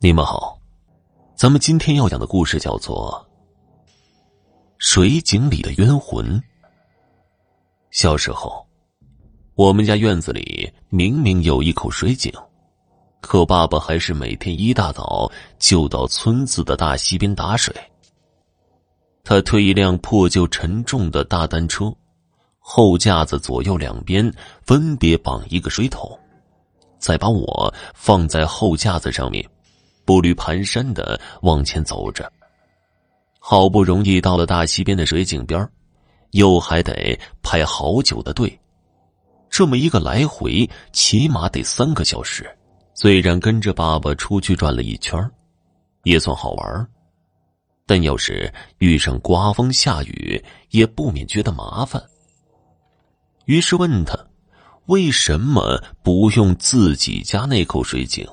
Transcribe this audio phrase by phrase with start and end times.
[0.00, 0.56] 你们好，
[1.34, 3.26] 咱们今天要讲的故事叫做
[4.78, 6.24] 《水井里的冤魂》。
[7.90, 8.64] 小时候，
[9.56, 12.32] 我们家院子里明明有一口水井，
[13.20, 17.74] 可爸爸还是每天一大早就到村子的大溪边打水。
[19.24, 21.92] 他推一辆破旧沉重的大单车，
[22.60, 26.16] 后架子左右两边分别绑一个水桶，
[27.00, 29.44] 再把我放在后架子上面。
[30.08, 32.32] 步履蹒跚的往前走着，
[33.38, 35.68] 好不容易到了大溪边的水井边
[36.30, 38.58] 又还得排好久的队。
[39.50, 42.50] 这么一个来回，起码得三个小时。
[42.94, 45.22] 虽然跟着爸爸出去转了一圈
[46.04, 46.88] 也算好玩
[47.84, 52.02] 但要是遇上刮风下雨，也不免觉得麻烦。
[53.44, 54.18] 于是问他，
[54.86, 58.26] 为什么不用自己家那口水井？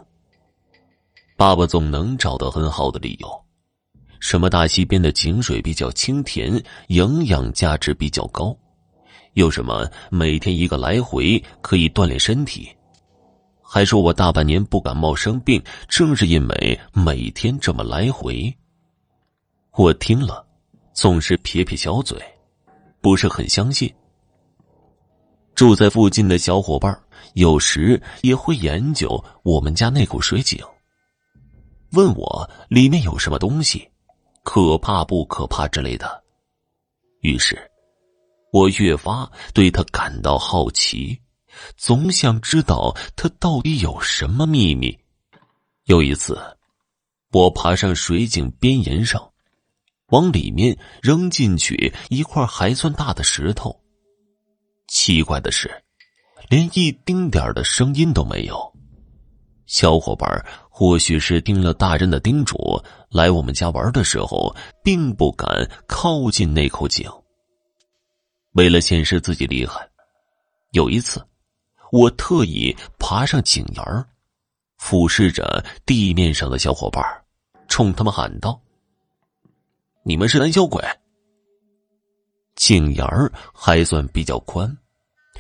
[1.37, 3.27] 爸爸总能找到很好的理由，
[4.21, 8.55] 什么大溪边的井水比较清甜，营养价值比较高，
[9.33, 12.69] 又什么每天一个来回可以锻炼身体，
[13.61, 18.55] 还说我大半年不感冒生病，正是因为每天这么来回。
[19.73, 20.47] 我听了，
[20.93, 22.17] 总是撇撇小嘴，
[23.01, 23.93] 不是很相信。
[25.53, 26.97] 住在附近的小伙伴
[27.33, 30.57] 有时也会研究我们家那口水井。
[31.95, 33.89] 问我里面有什么东西，
[34.43, 36.23] 可怕不可怕之类的。
[37.21, 37.71] 于是，
[38.51, 41.19] 我越发对他感到好奇，
[41.77, 44.99] 总想知道他到底有什么秘密。
[45.85, 46.37] 有一次，
[47.31, 49.31] 我爬上水井边沿上，
[50.07, 53.81] 往里面扔进去一块还算大的石头。
[54.87, 55.83] 奇怪的是，
[56.49, 58.74] 连一丁点的声音都没有。
[59.67, 60.29] 小伙伴
[60.69, 65.47] 或许是听了大人的叮嘱，来我们家玩的时候，并不敢
[65.87, 67.09] 靠近那口井。
[68.51, 69.89] 为了显示自己厉害，
[70.71, 71.25] 有一次，
[71.91, 74.05] 我特意爬上井沿儿，
[74.77, 77.03] 俯视着地面上的小伙伴，
[77.67, 78.61] 冲他们喊道
[80.03, 80.83] ：“你们是胆小鬼！”
[82.55, 84.77] 井沿儿还算比较宽，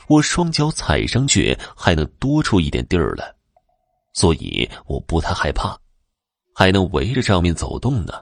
[0.07, 3.33] 我双脚踩上去还能多出一点地儿来。
[4.15, 5.77] 所以我不太害怕，
[6.55, 8.13] 还能围着上面走动呢。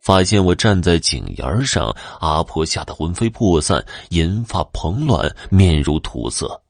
[0.00, 6.60] 发现我站在井沿上，阿婆吓得魂飞魄散，银发蓬乱，面如土色，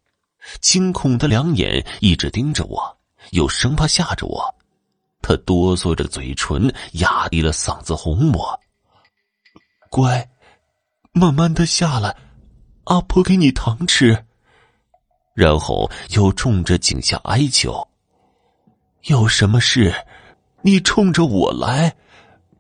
[0.61, 2.99] 惊恐的两眼一直盯着我，
[3.31, 4.45] 又生怕吓着我。
[5.23, 8.61] 她哆嗦着嘴唇，压低了嗓子哄我
[9.89, 10.29] ：“乖，
[11.13, 12.15] 慢慢的下来，
[12.85, 14.27] 阿婆给你糖吃。”
[15.35, 17.89] 然后又冲着井下哀求。
[19.07, 19.93] 有什么事，
[20.63, 21.95] 你冲着我来。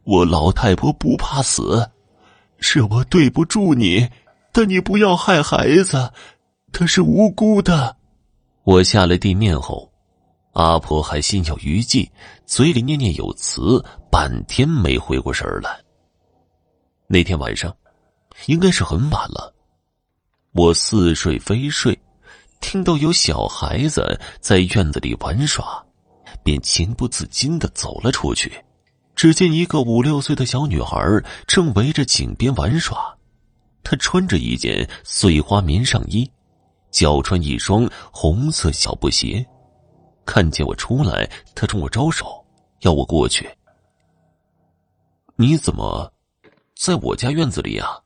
[0.04, 1.88] 我老太婆不怕死，
[2.58, 4.08] 是我对不住你，
[4.50, 6.12] 但你不要害孩子，
[6.72, 7.96] 他是无辜的。
[8.64, 9.88] 我下了地面后，
[10.54, 12.10] 阿婆还心有余悸，
[12.44, 15.80] 嘴里念念有词，半天没回过神来。
[17.06, 17.72] 那天晚上，
[18.46, 19.54] 应该是很晚了，
[20.52, 21.96] 我似睡非睡，
[22.60, 25.80] 听到有小孩子在院子里玩耍。
[26.42, 28.52] 便情不自禁的走了出去，
[29.14, 30.98] 只见一个五六岁的小女孩
[31.46, 33.16] 正围着井边玩耍，
[33.82, 36.30] 她穿着一件碎花棉上衣，
[36.90, 39.44] 脚穿一双红色小布鞋。
[40.24, 42.44] 看见我出来，她冲我招手，
[42.80, 43.48] 要我过去。
[45.36, 46.12] 你怎么
[46.76, 47.98] 在我家院子里啊？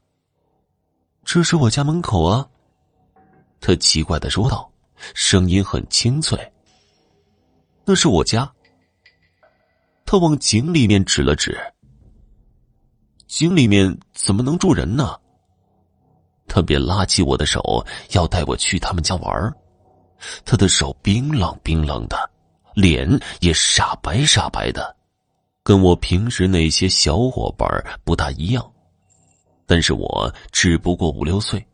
[1.24, 2.48] 这是我家门口啊。
[3.60, 4.70] 他奇怪的说道，
[5.12, 6.38] 声音很清脆。
[7.86, 8.52] 那是我家。
[10.04, 11.56] 他往井里面指了指。
[13.28, 15.16] 井里面怎么能住人呢？
[16.48, 19.54] 他便拉起我的手，要带我去他们家玩
[20.44, 22.30] 他的手冰冷冰冷的，
[22.74, 23.08] 脸
[23.40, 24.96] 也煞白煞白的，
[25.62, 27.68] 跟我平时那些小伙伴
[28.04, 28.72] 不大一样。
[29.66, 31.64] 但是我只不过五六岁，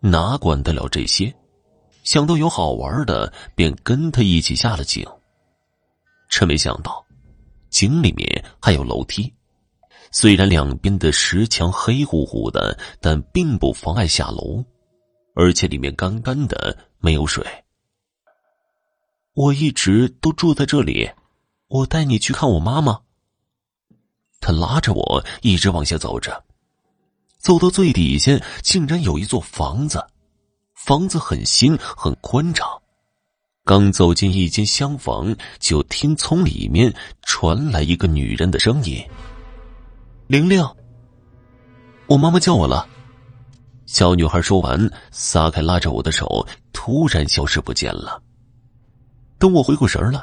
[0.00, 1.34] 哪管得了这些？
[2.04, 5.04] 想到有好玩的，便跟他一起下了井。
[6.28, 7.04] 真没想到，
[7.70, 9.32] 井里面还有楼梯。
[10.10, 14.64] 虽然两边的石墙黑乎乎的，但并不妨碍下楼，
[15.34, 17.44] 而且里面干干的，没有水。
[19.34, 21.10] 我一直都住在这里，
[21.68, 23.00] 我带你去看我妈妈。
[24.40, 26.44] 他拉着我一直往下走着，
[27.38, 30.04] 走到最底下，竟然有一座房子，
[30.74, 32.66] 房子很新很宽敞。
[33.68, 38.98] 刚走进一间厢房，就听从里面传来一个女人的声音
[40.26, 40.66] ：“玲玲，
[42.06, 42.88] 我妈妈叫我了。”
[43.84, 48.22] 小女孩说完，撒开拉着我的手，突然消失不见了。
[49.38, 50.18] 等我回过神来，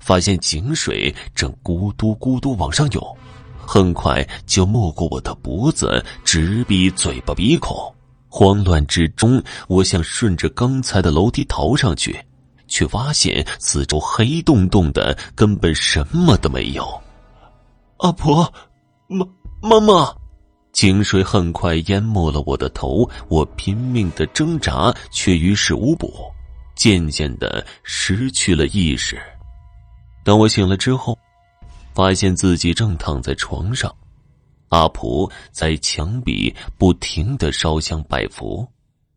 [0.00, 3.16] 发现井水正咕嘟咕嘟往上涌，
[3.64, 7.94] 很快就没过我的脖子，直逼嘴巴鼻孔。
[8.28, 12.20] 慌乱之中，我想顺着刚才的楼梯逃上去。
[12.68, 16.86] 却发现四周黑洞洞的，根本什么都没有。
[17.98, 18.52] 阿婆，
[19.06, 19.26] 妈，
[19.62, 20.14] 妈妈，
[20.72, 26.12] 井水很快淹没了我的头，我拼命的挣扎，却于事无补，
[26.74, 29.18] 渐渐的失去了意识。
[30.24, 31.18] 当我醒了之后，
[31.94, 33.94] 发现自己正躺在床上，
[34.68, 38.68] 阿婆在墙壁不停的烧香拜佛，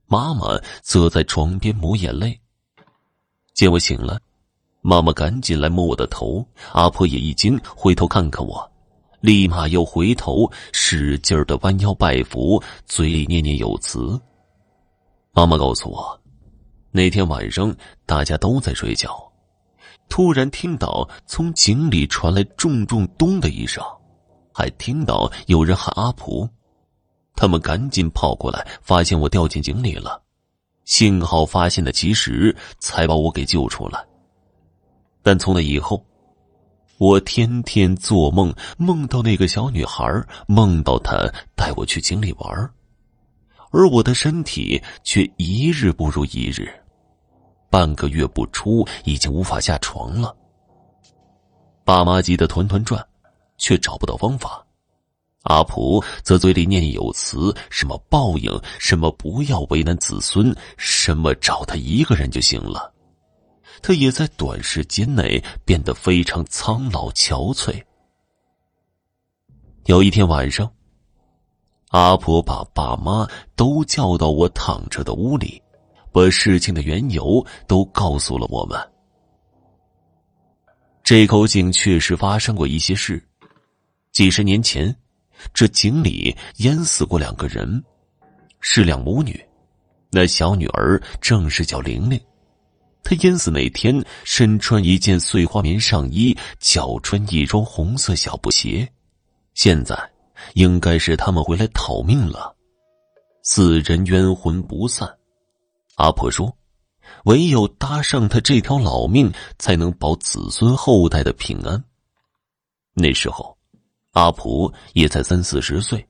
[0.07, 2.40] 妈妈则在床边抹眼泪。
[3.54, 4.19] 见我醒了，
[4.81, 8.72] 妈妈赶紧来摸我的头，阿婆也一惊，回头看看我，
[9.19, 14.19] 立马又回头使劲的弯腰拜佛，嘴里念念有词。
[15.31, 16.19] 妈妈告诉我，
[16.92, 17.75] 那天晚上
[18.06, 19.10] 大家都在睡觉，
[20.07, 23.84] 突然听到从井里传来重重咚的一声，
[24.54, 26.50] 还听到有人喊阿婆，
[27.36, 30.22] 他们赶紧跑过来，发现我掉进井里了。
[30.89, 34.03] 幸好发现的及时，才把我给救出来。
[35.21, 36.03] 但从那以后，
[36.97, 40.03] 我天天做梦，梦到那个小女孩，
[40.47, 42.71] 梦到她带我去井里玩，
[43.69, 46.68] 而我的身体却一日不如一日，
[47.69, 50.35] 半个月不出，已经无法下床了。
[51.85, 53.07] 爸妈急得团团转，
[53.59, 54.65] 却找不到方法。
[55.44, 62.94] 阿普则嘴里念念有词，什么报应，什么不要为难子孙，什么找他一个人就行了。
[63.81, 67.81] 他也在短时间内变得非常苍老憔悴。
[69.86, 70.69] 有一天晚上，
[71.88, 73.25] 阿婆把爸妈
[73.56, 75.62] 都叫到我躺着的屋里，
[76.12, 78.77] 把事情的缘由都告诉了我们。
[81.01, 83.25] 这口井确实发生过一些事，
[84.12, 84.94] 几十年前。
[85.53, 87.83] 这井里淹死过两个人，
[88.59, 89.39] 是两母女。
[90.12, 92.19] 那小女儿正是叫玲玲。
[93.03, 98.88] 她淹死那天身穿一件碎花棉上衣，脚穿一双红色小布鞋。
[99.53, 99.97] 现在
[100.56, 102.56] 应该是他们回来讨命了。
[103.44, 105.07] 四人冤魂不散。
[105.95, 106.56] 阿婆说
[107.25, 111.83] ：“唯有搭上他这条老命，才能保子孙后代的平安。”
[112.94, 113.58] 那时候。
[114.13, 116.03] 阿婆也才三四十岁，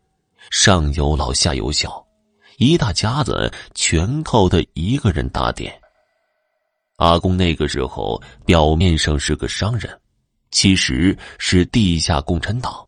[0.51, 2.05] 上有老下有小，
[2.57, 5.77] 一大家子全靠他一个人打点。
[6.95, 9.99] 阿公那个时候表面上是个商人，
[10.49, 12.87] 其实是地下共产党，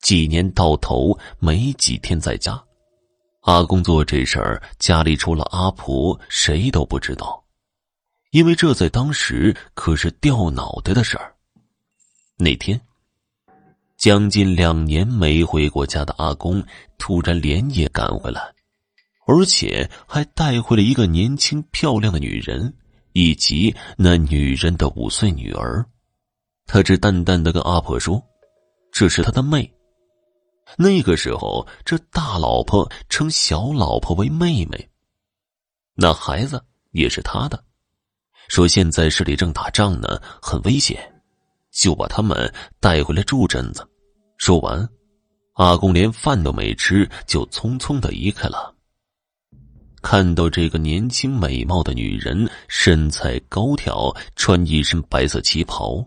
[0.00, 2.60] 几年到头没几天在家。
[3.42, 7.42] 阿公做这事儿，家里除了阿婆谁都不知道，
[8.32, 11.34] 因为这在当时可是掉脑袋的事儿。
[12.36, 12.80] 那天。
[14.00, 16.64] 将近两年没回过家的阿公，
[16.96, 18.40] 突然连夜赶回来，
[19.26, 22.74] 而且还带回了一个年轻漂亮的女人，
[23.12, 25.84] 以及那女人的五岁女儿。
[26.64, 28.22] 他只淡淡的跟阿婆说
[28.90, 29.70] ：“这是他的妹。”
[30.78, 34.88] 那个时候，这大老婆称小老婆为妹妹，
[35.94, 37.62] 那孩子也是他的。
[38.48, 41.09] 说现在市里正打仗呢，很危险。
[41.80, 43.82] 就把他们带回来住阵子。
[44.36, 44.86] 说完，
[45.54, 48.74] 阿公连饭都没吃，就匆匆的离开了。
[50.02, 56.06] 看到这个年轻美貌的女人，身材高挑，穿一身白色旗袍，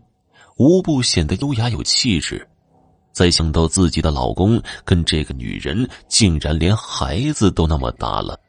[0.58, 2.48] 无不显得优雅有气质。
[3.12, 8.40] 再想到自己的老公跟这个女人竟然连孩子都那么大了，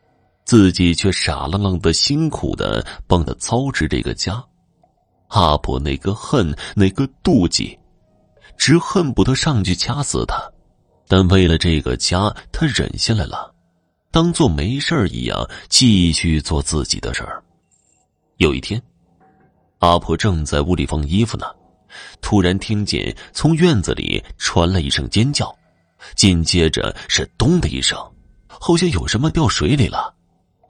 [0.44, 4.42] 自己却傻愣愣的辛苦的帮他操持这个家。
[5.28, 7.78] 阿婆那个恨，那个妒忌，
[8.56, 10.42] 直恨不得上去掐死他。
[11.06, 13.52] 但为了这个家，他忍下来了，
[14.10, 17.42] 当做没事一样，继续做自己的事儿。
[18.38, 18.80] 有一天，
[19.80, 21.46] 阿婆正在屋里放衣服呢，
[22.20, 25.54] 突然听见从院子里传来一声尖叫，
[26.14, 27.98] 紧接着是“咚”的一声，
[28.46, 30.14] 好像有什么掉水里了。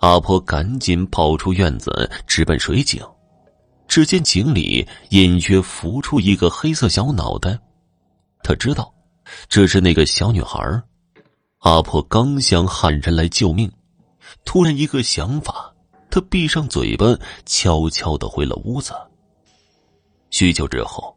[0.01, 3.01] 阿婆赶紧跑出院子，直奔水井。
[3.87, 7.59] 只见井里隐约浮出一个黑色小脑袋，
[8.43, 8.93] 他知道
[9.49, 10.83] 这是那个小女孩。
[11.61, 13.71] 阿婆刚想喊人来救命，
[14.45, 15.73] 突然一个想法，
[16.11, 17.07] 他闭上嘴巴，
[17.47, 18.93] 悄悄的回了屋子。
[20.31, 21.17] 许久之后，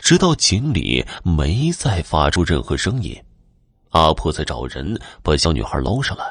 [0.00, 3.16] 直到井里没再发出任何声音，
[3.90, 6.24] 阿婆才找人把小女孩捞上来。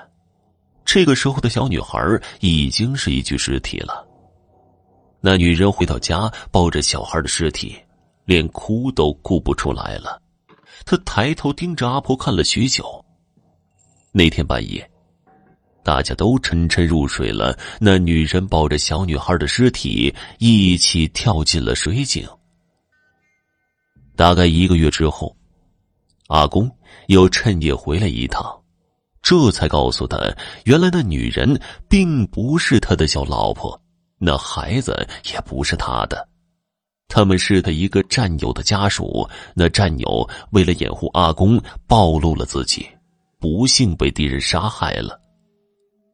[0.84, 1.98] 这个时候的小女孩
[2.42, 4.05] 已经是一具尸体了。
[5.26, 7.76] 那女人回到家，抱着小孩的尸体，
[8.26, 10.22] 连哭都哭不出来了。
[10.86, 13.04] 她抬头盯着阿婆看了许久。
[14.12, 14.88] 那天半夜，
[15.84, 17.58] 大家都沉沉入睡了。
[17.80, 22.24] 那女人抱着小女孩的尸体一起跳进了水井。
[24.16, 25.36] 大概一个月之后，
[26.28, 26.70] 阿公
[27.08, 28.46] 又趁夜回来一趟，
[29.24, 30.20] 这才告诉他，
[30.66, 33.82] 原来那女人并不是他的小老婆，
[34.18, 36.28] 那孩子也不是他的，
[37.08, 39.28] 他们是他一个战友的家属。
[39.54, 42.88] 那战友为了掩护阿公，暴露了自己。
[43.38, 45.20] 不幸被敌人杀害了。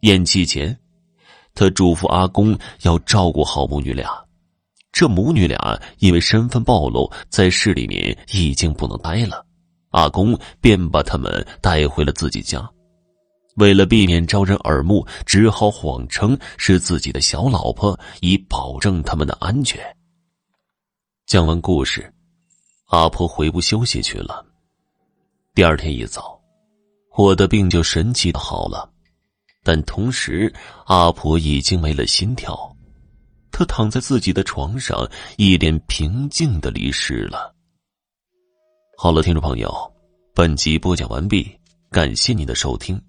[0.01, 0.77] 咽气前，
[1.53, 4.11] 他嘱咐阿公要照顾好母女俩。
[4.91, 9.45] 这母女俩因为身份暴露，在市里面已经不能待了。
[9.91, 12.69] 阿公便把他们带回了自己家。
[13.55, 19.79] 为了避免招人耳目，只好谎称是自己的小老婆，以保证他们的安全。
[21.25, 22.13] 讲完故事，
[22.87, 24.45] 阿婆回屋休息去了。
[25.53, 26.39] 第二天一早。
[27.17, 28.89] 我的病就神奇的好了，
[29.63, 30.51] 但同时
[30.85, 32.73] 阿婆已经没了心跳，
[33.51, 35.05] 她躺在自己的床上，
[35.35, 37.53] 一脸平静的离世了。
[38.97, 39.93] 好了，听众朋友，
[40.33, 41.51] 本集播讲完毕，
[41.89, 42.99] 感谢您的收听。